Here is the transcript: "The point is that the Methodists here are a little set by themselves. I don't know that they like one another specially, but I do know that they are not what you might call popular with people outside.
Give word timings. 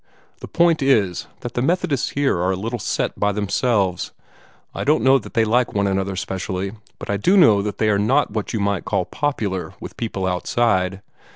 "The 0.39 0.47
point 0.47 0.81
is 0.81 1.27
that 1.41 1.53
the 1.53 1.61
Methodists 1.61 2.09
here 2.17 2.37
are 2.39 2.49
a 2.53 2.55
little 2.55 2.79
set 2.79 3.19
by 3.19 3.31
themselves. 3.31 4.13
I 4.73 4.83
don't 4.83 5.03
know 5.03 5.19
that 5.19 5.35
they 5.35 5.45
like 5.45 5.73
one 5.75 5.85
another 5.85 6.15
specially, 6.15 6.71
but 6.97 7.07
I 7.11 7.17
do 7.17 7.37
know 7.37 7.61
that 7.61 7.77
they 7.77 7.91
are 7.91 7.99
not 7.99 8.31
what 8.31 8.51
you 8.51 8.59
might 8.59 8.83
call 8.83 9.05
popular 9.05 9.75
with 9.79 9.97
people 9.97 10.25
outside. 10.25 11.03